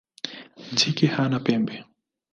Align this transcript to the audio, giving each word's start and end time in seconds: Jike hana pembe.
Jike 0.77 1.07
hana 1.13 1.39
pembe. 1.45 1.75